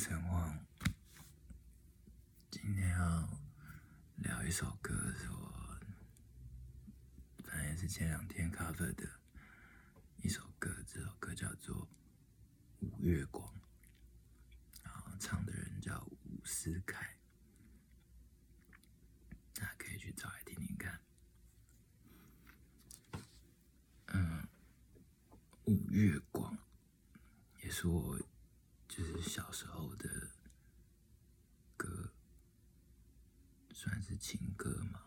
[0.00, 0.56] 陈旺，
[2.52, 3.28] 今天要
[4.18, 5.80] 聊一首歌，是我
[7.42, 9.04] 反正是前两天 cover 的
[10.22, 11.74] 一首歌，这首歌叫做
[12.78, 13.44] 《五月光》，
[14.84, 17.18] 然后唱的人叫伍思凯，
[19.52, 21.00] 大家可以去找来听听看。
[24.06, 24.42] 嗯，
[25.64, 26.56] 《五月光》
[27.64, 28.16] 也是我。
[29.28, 30.08] 小时候的
[31.76, 32.10] 歌，
[33.74, 35.02] 算是情歌嘛？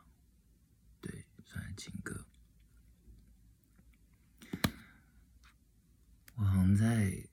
[1.01, 2.23] 对，算是情歌。
[6.35, 7.27] 我好像在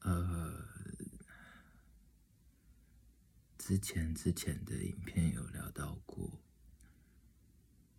[0.00, 0.68] 呃
[3.56, 6.42] 之前之前的影片有聊到过，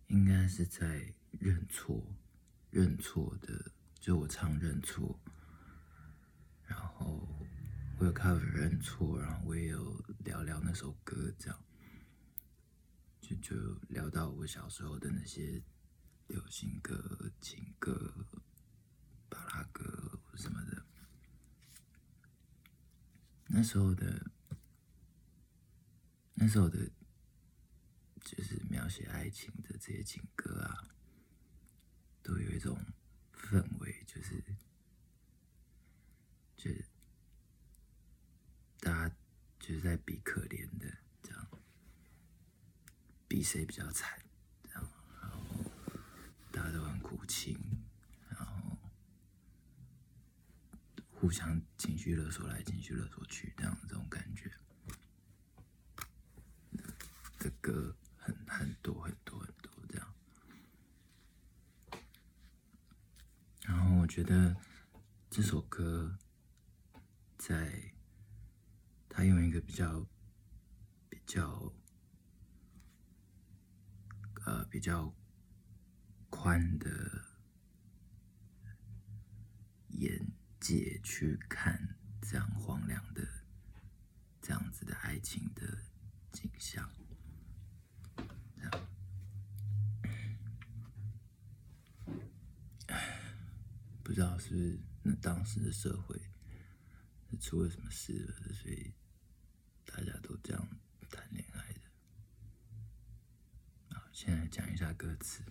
[0.06, 2.14] 应该是在认错
[2.70, 5.18] 认错的，就我唱认错，
[6.64, 7.39] 然后。
[8.00, 11.64] 我有 cover 认错，然后我也有聊聊那首歌，这样
[13.20, 15.62] 就就聊到我小时候的那些
[16.28, 18.26] 流行歌、情歌、
[19.28, 20.82] 巴拉歌什么的。
[23.48, 24.30] 那时候的
[26.32, 26.90] 那时候的，
[28.22, 30.88] 就是描写爱情的这些情歌啊，
[32.22, 32.82] 都有一种
[33.34, 34.42] 氛围，就是
[36.56, 36.70] 就。
[38.80, 39.14] 大家
[39.58, 40.90] 就是在比可怜的
[41.22, 41.46] 这样，
[43.28, 44.18] 比谁比较惨
[44.62, 45.38] 这样，然后
[46.50, 47.58] 大家都很苦情，
[48.30, 48.78] 然后
[51.12, 54.50] 互相情绪勒索来情绪勒索去，这样这种感觉。
[57.38, 60.14] 的歌很很多很多很多这样，
[63.62, 64.56] 然后我觉得
[65.28, 66.18] 这首歌
[67.36, 67.89] 在。
[69.20, 70.00] 他用一个比较、
[71.10, 71.70] 比较、
[74.46, 75.14] 呃比较
[76.30, 76.88] 宽的
[79.88, 80.26] 眼
[80.58, 83.22] 界去看这样荒凉的、
[84.40, 85.84] 这样子的爱情的
[86.32, 86.90] 景象，
[94.02, 96.18] 不知道是不是那当时的社会
[97.38, 98.94] 出了什么事，所以。
[99.92, 100.68] 大家都这样
[101.10, 101.80] 谈恋爱的。
[103.96, 105.42] 好，现在讲一下歌词。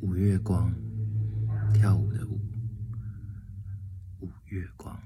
[0.00, 0.70] 五月光，
[1.72, 2.38] 跳舞的舞。
[4.20, 5.02] 五月光，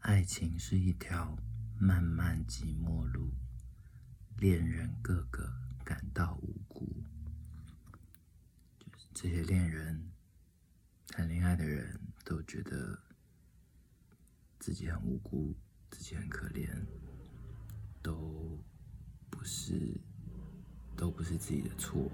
[0.00, 1.38] 爱情是一条
[1.78, 3.32] 漫漫寂寞路，
[4.38, 5.52] 恋人个个
[5.84, 6.97] 感到无辜。
[9.20, 10.12] 这些恋人
[11.08, 12.96] 谈恋爱的人都觉得
[14.60, 15.56] 自己很无辜，
[15.90, 16.86] 自己很可怜，
[18.00, 18.64] 都
[19.28, 20.00] 不是
[20.96, 22.08] 都不是自己的错。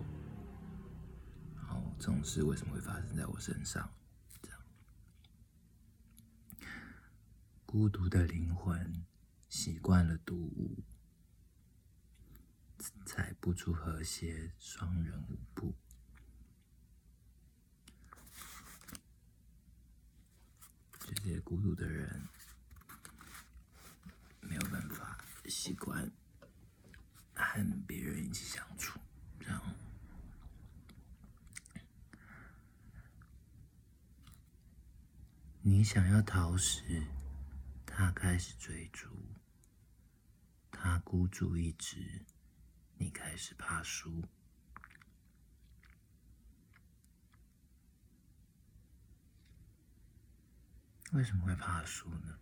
[1.54, 3.86] 然后这种事为什么会发生在我身上？
[4.40, 4.58] 这样，
[7.66, 9.04] 孤独的灵魂
[9.50, 10.82] 习惯了独舞，
[13.04, 15.74] 踩不出和谐双人舞步。
[21.06, 22.28] 这些孤独的人
[24.40, 26.12] 没有办法习惯
[27.34, 29.00] 和别人一起相处，
[29.40, 29.62] 这样。
[35.62, 37.02] 你想要逃时，
[37.86, 39.08] 他开始追逐；
[40.70, 42.26] 他孤注一掷，
[42.98, 44.22] 你开始怕输。
[51.14, 52.36] 为什么会怕输呢？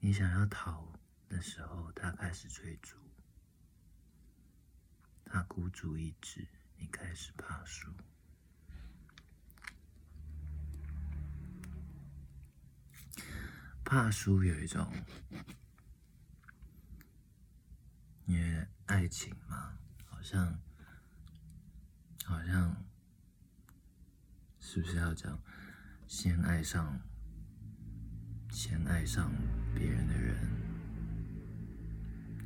[0.00, 0.92] 你想要逃
[1.28, 2.96] 的时候，他开始追逐；
[5.24, 7.92] 他孤注一掷，你开始怕输。
[13.84, 14.92] 怕输有一种，
[18.26, 20.60] 因为爱情嘛，好像，
[22.24, 22.84] 好像，
[24.58, 25.40] 是不是要讲？
[26.08, 26.98] 先爱上，
[28.50, 29.30] 先爱上
[29.74, 30.34] 别人的人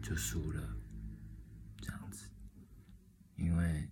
[0.03, 0.76] 就输了，
[1.81, 2.29] 这样子，
[3.37, 3.88] 因为，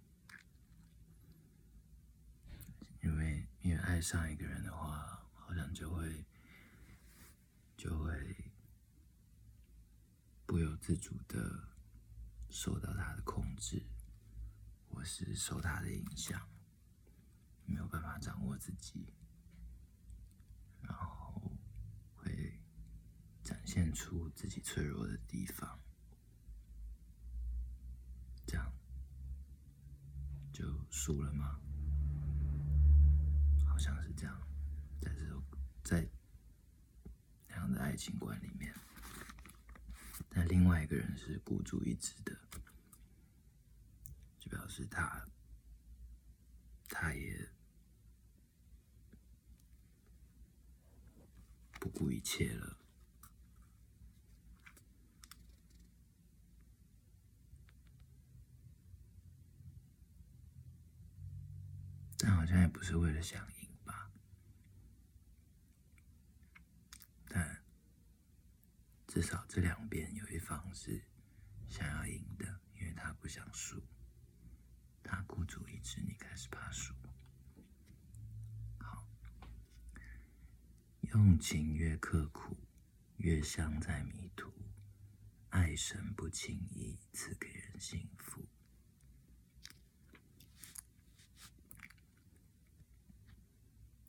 [3.01, 6.27] 因为，因为爱上一个人的话，好像就会，
[7.77, 8.53] 就会
[10.47, 11.69] 不由自主的
[12.49, 13.81] 受到他的控制，
[14.89, 16.45] 或是受他的影响，
[17.67, 19.07] 没有办法掌握自己，
[20.83, 21.53] 然后
[22.17, 22.61] 会
[23.50, 25.76] 展现出自己脆弱的地方，
[28.47, 28.73] 这样
[30.52, 31.61] 就输了吗？
[33.67, 34.41] 好像是这样，
[35.00, 35.43] 在这种
[35.82, 36.08] 在
[37.49, 38.73] 那样的爱情观里面，
[40.29, 42.38] 但另外一个人是孤注一掷的。
[44.38, 45.26] 就表示他，
[46.88, 47.50] 他也
[51.81, 52.76] 不顾一切了，
[62.23, 64.11] 但好像也不是为了想赢吧？
[67.29, 67.63] 但
[69.07, 71.03] 至少这两边有一方是
[71.69, 73.83] 想要赢的，因为他不想输。
[75.03, 76.95] 他孤注一掷，你开始怕输。
[78.79, 79.09] 好，
[81.01, 82.57] 用情越刻苦，
[83.17, 84.53] 越像在迷途。
[85.49, 88.47] 爱神不轻易赐给人幸福。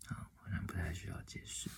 [0.05, 1.69] 好，好像不太需要解释。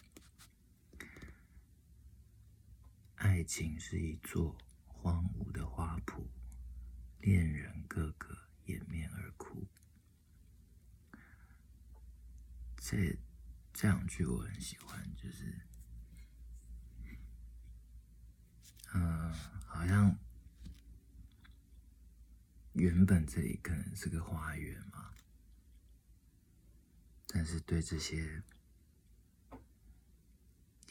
[3.17, 4.57] 爱情是一座
[4.87, 6.25] 荒芜的花圃，
[7.19, 8.35] 恋人个个。
[8.65, 9.67] 掩面而哭，
[12.77, 13.13] 这
[13.73, 15.67] 这两句我很喜欢，就是，
[18.93, 19.33] 嗯，
[19.67, 20.17] 好像
[22.71, 25.13] 原本这里可能是个花园嘛，
[27.27, 28.41] 但是对这些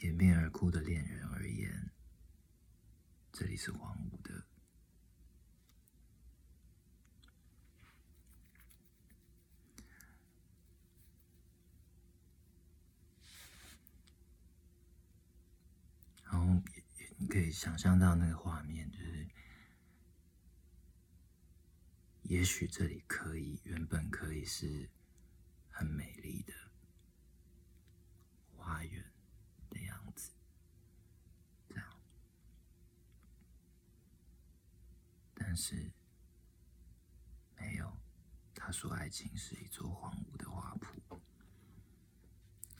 [0.03, 1.89] 掩面而哭的恋人而言，
[3.31, 4.43] 这里是荒芜的。
[16.25, 16.61] 然后
[17.15, 19.25] 你可以想象到那个画面，就是
[22.23, 24.89] 也许这里可以原本可以是
[25.69, 26.53] 很美丽的
[28.57, 29.05] 花园
[29.69, 30.31] 的样子，
[31.69, 31.85] 这样，
[35.53, 35.91] 但是
[37.55, 37.95] 没有。
[38.55, 40.87] 他说，爱情是一座荒芜的花圃，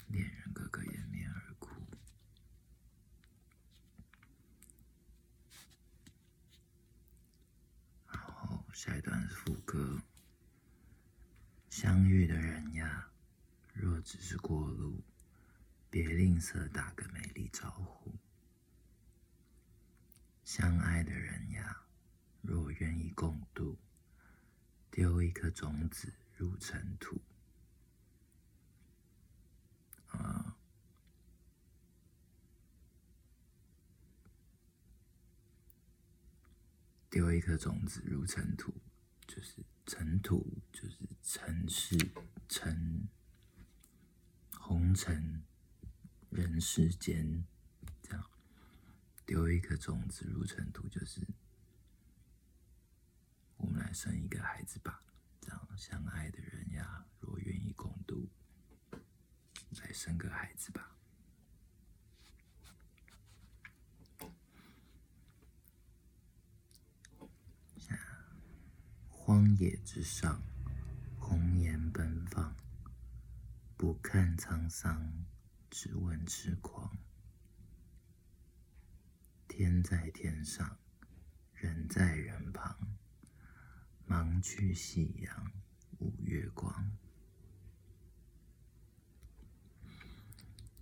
[0.07, 1.69] 恋人个个掩面而哭。”
[8.11, 8.65] 然后。
[8.73, 10.01] 下一段是副歌。
[11.69, 13.07] 相遇的人呀，
[13.75, 14.99] 若只是过路，
[15.91, 18.11] 别吝啬打个美丽招呼。
[20.43, 21.82] 相爱的人呀，
[22.79, 23.77] 愿意共度，
[24.91, 27.21] 丢一颗种子入尘土。
[30.07, 30.57] 啊。
[37.09, 38.73] 丢一颗种子入尘土，
[39.27, 41.95] 就是尘土，就是尘世
[42.49, 43.07] 尘
[44.57, 45.43] 红尘
[46.31, 47.45] 人世间，
[48.01, 48.31] 这样
[49.27, 51.21] 丢一颗种子入尘土，就是
[53.63, 55.01] 我们来生一个孩子吧。
[55.39, 58.29] 这样相爱的人呀，若愿意共度，
[58.91, 60.89] 来生个孩子吧。
[69.09, 70.43] 荒野之上，
[71.17, 72.53] 红颜奔放，
[73.77, 75.25] 不看沧桑，
[75.69, 76.97] 只问痴狂。
[79.47, 80.77] 天在天上，
[81.53, 82.77] 人在人旁，
[84.13, 85.51] 忙去夕阳
[85.97, 86.95] 无月光。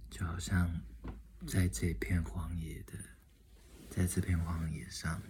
[0.10, 0.70] 就好像
[1.48, 2.94] 在这片荒野的，
[3.90, 5.22] 在这片荒野上，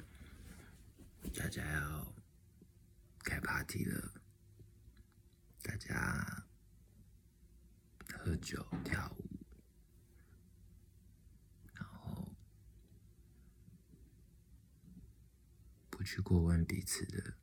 [1.36, 2.12] 大家要。
[3.24, 4.14] 开 party 了，
[5.62, 6.44] 大家
[8.18, 9.30] 喝酒跳舞，
[11.76, 12.28] 然后
[15.92, 17.36] 不去过问彼此的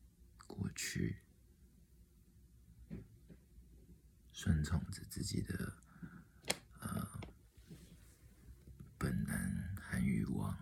[0.59, 1.23] 过去，
[4.33, 5.73] 顺从着自己的
[6.81, 7.21] 呃
[8.99, 10.59] 本能和欲望，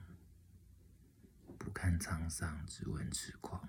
[1.59, 3.67] 不看沧桑，只问痴狂。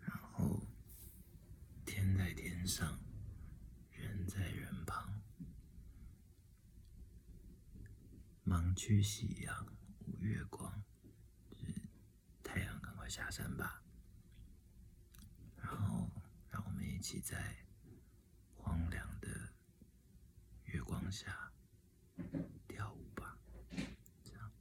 [0.00, 0.66] 然后，
[1.86, 3.00] 天在天上
[3.92, 5.22] 人在人旁，
[8.44, 9.66] 忙去夕阳
[10.00, 10.75] 无月光，
[13.08, 13.82] 下山吧。
[15.56, 16.08] 然后
[16.50, 17.56] 让我们一起在
[18.54, 19.28] 荒凉的
[20.64, 21.52] 月光下
[22.68, 23.36] 跳舞吧。
[24.24, 24.52] 这样。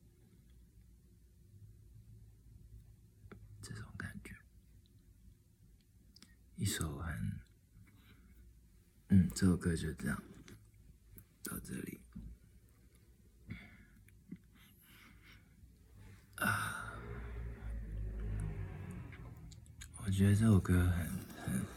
[3.62, 4.36] 这种感觉。
[6.56, 7.40] 一首很
[9.10, 10.24] 嗯这首歌就这样
[11.44, 12.05] 到这里。
[20.16, 21.10] 我觉得这首歌很
[21.44, 21.68] 很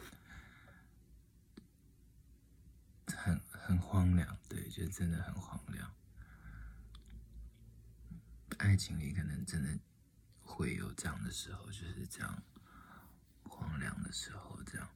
[3.16, 5.92] 很很荒凉，对，就真的很荒凉。
[8.58, 9.76] 爱情里可能真的
[10.40, 12.40] 会有这样的时候，就是这样
[13.42, 14.88] 荒凉的时候，这样。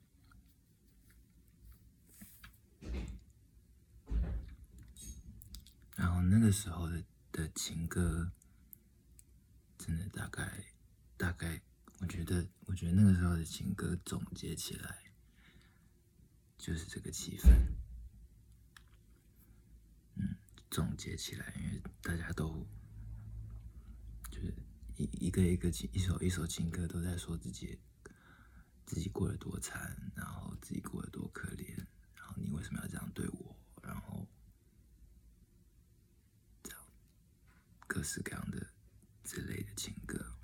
[5.96, 8.30] 然后那个时候的的情歌，
[9.76, 10.64] 真的大概
[11.16, 11.60] 大概。
[12.02, 15.04] 我觉得，我觉得那个时候的情歌总结起来，
[16.58, 17.48] 就是这个气氛。
[20.16, 20.36] 嗯，
[20.68, 22.66] 总结起来，因为大家都
[24.32, 24.52] 就是
[24.96, 27.78] 一一个一个情一首一首情歌都在说自己
[28.84, 31.76] 自己过得多惨，然后自己过得多可怜，
[32.16, 33.56] 然后你为什么要这样对我？
[33.80, 34.26] 然后
[36.64, 36.84] 这样
[37.86, 38.72] 各式各样的
[39.22, 40.36] 之类的情歌。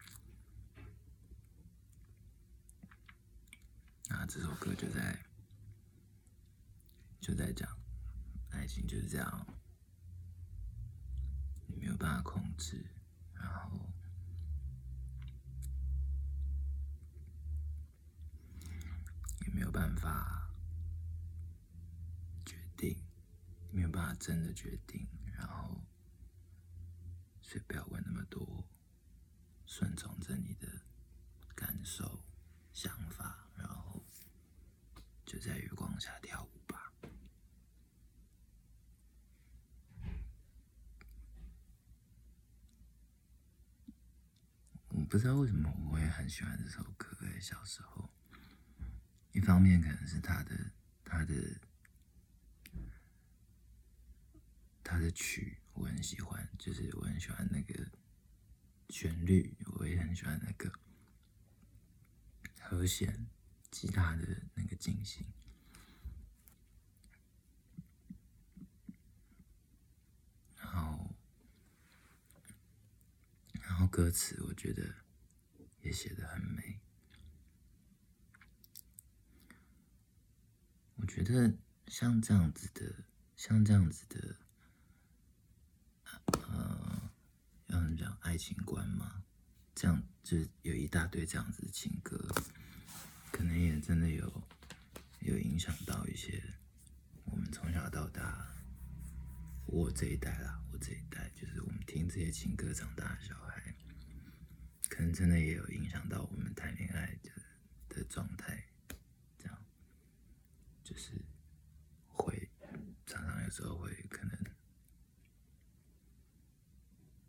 [4.10, 5.18] 那这首歌就在
[7.18, 7.66] 就在讲
[8.50, 9.46] 爱情就是这样，
[11.66, 12.84] 你没有办法控制，
[13.32, 13.88] 然后
[19.46, 20.52] 也没有办法
[22.44, 23.02] 决定，
[23.72, 25.80] 没有办法真的决定，然后
[27.40, 28.68] 所以不要问那么多，
[29.64, 30.68] 顺从着你的
[31.54, 32.22] 感受、
[32.74, 33.46] 想法。
[35.30, 36.90] 就在月光下跳舞吧。
[44.88, 47.08] 我不知道为什么我会很喜欢这首歌。
[47.22, 48.08] 哎，小时候，
[49.32, 50.70] 一方面可能是他的
[51.04, 51.60] 他的
[54.84, 57.84] 他的曲我很喜欢，就是我很喜欢那个
[58.90, 60.72] 旋律，我也很喜欢那个
[62.60, 63.26] 和弦。
[63.72, 65.26] 吉他的那个进行，
[70.56, 71.14] 然后，
[73.60, 74.82] 然后歌词我觉得
[75.88, 76.78] 也写的很美。
[80.96, 83.04] 我觉得像这样子的，
[83.36, 84.36] 像这样子的，
[86.26, 87.10] 呃，
[87.68, 89.24] 要怎么讲爱情观嘛？
[89.74, 92.28] 这样就有一大堆这样子的情歌。
[93.32, 94.30] 可能也真的有
[95.20, 96.42] 有影响到一些
[97.24, 98.46] 我们从小到大，
[99.64, 103.57] 我这一代啦，我这一代就是我们听这些情歌长大的小孩，
[104.98, 107.30] 可能真的也有影响到我们谈恋爱的
[107.88, 108.66] 的状态，
[109.38, 109.64] 这样
[110.82, 111.12] 就是
[112.08, 112.50] 会
[113.06, 114.36] 常常有时候会可能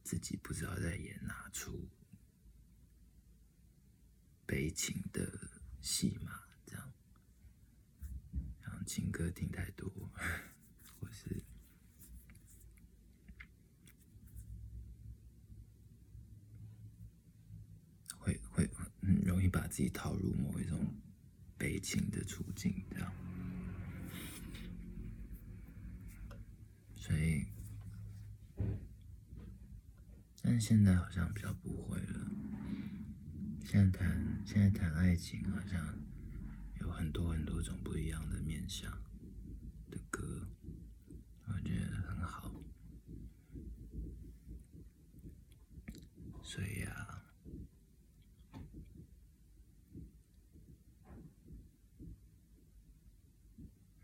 [0.04, 1.88] 自己不知道在演哪出
[4.48, 5.52] 悲情的。
[5.82, 6.92] 戏码，这样，
[8.62, 9.90] 然后情歌听太多，
[11.00, 11.42] 或是
[18.18, 18.70] 会会
[19.02, 20.80] 很容易把自己套入某一种
[21.58, 23.14] 悲情的处境，这样，
[26.96, 27.46] 所以，
[30.42, 32.32] 但现在好像比较不会了。
[33.64, 35.96] 现在谈现在谈爱情，好像
[36.82, 38.92] 有很多很多种不一样的面向
[39.92, 40.48] 的歌，
[41.46, 42.52] 我觉得很好。
[46.42, 46.84] 所以，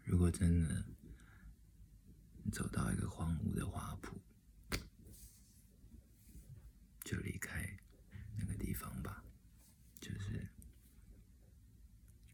[0.04, 0.84] 如果真的
[2.52, 4.12] 走到一个荒芜的花圃，
[7.06, 7.80] 就离开
[8.38, 9.24] 那个地方吧。
[10.02, 10.46] 就是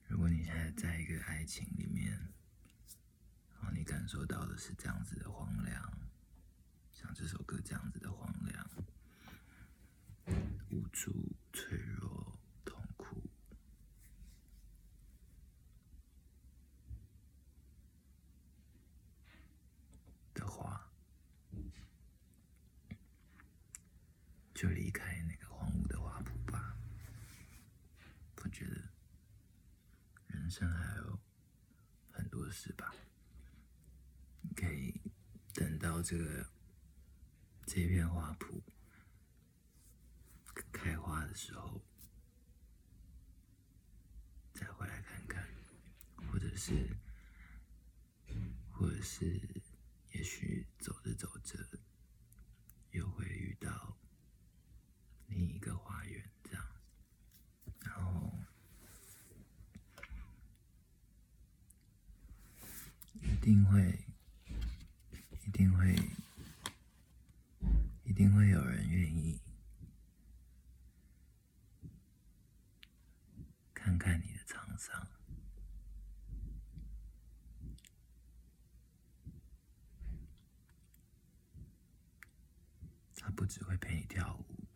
[0.07, 2.17] 如果你现在在一个爱情里面，
[3.53, 6.09] 然后你感受到的是这样子的荒凉，
[6.91, 8.67] 像这首歌这样子的荒凉、
[10.71, 13.29] 无助、脆弱、痛苦
[20.33, 20.91] 的话，
[24.53, 26.75] 就离开那个荒芜的花圃吧。
[28.43, 28.89] 我觉得。
[30.27, 31.19] 人生还有
[32.49, 32.93] 是吧？
[34.55, 34.99] 可以
[35.53, 36.49] 等到这个
[37.67, 38.59] 这片花圃
[40.71, 41.79] 开花的时候，
[44.51, 45.47] 再回来看看，
[46.25, 46.97] 或者是，
[48.71, 49.39] 或者是，
[50.13, 51.59] 也许走着走着，
[52.93, 53.95] 又会遇到
[55.27, 56.67] 另一个花园，这样，
[57.81, 58.33] 然后
[63.21, 63.99] 一定会。
[65.43, 65.93] 一定会，
[68.05, 69.37] 一定会有人愿意
[74.11, 75.07] 在你的沧桑。
[83.15, 84.67] 他不只会陪你跳舞，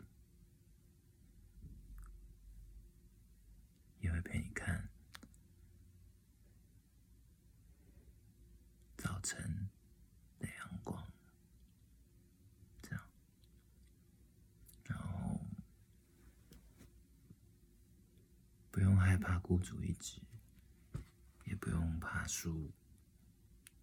[4.00, 4.85] 也会陪你看
[19.46, 20.20] 孤注一掷
[21.44, 22.74] 也不用怕输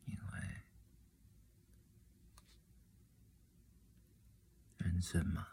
[0.06, 0.62] 因为
[4.78, 5.46] 人生嘛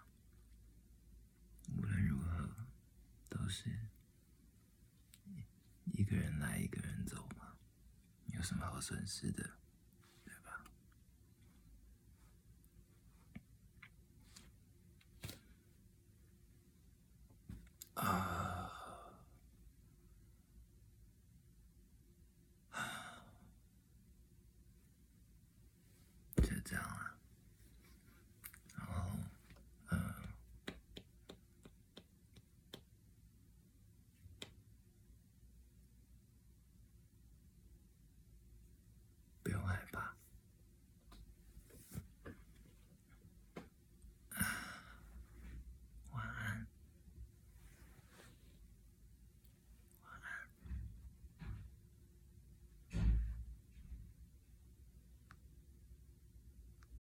[1.77, 2.49] 无论如何
[3.29, 3.69] 都是
[5.93, 7.55] 一个人来一个人走嘛
[8.33, 9.47] 有什么好损失的
[10.25, 10.63] 对吧？
[17.93, 18.48] 啊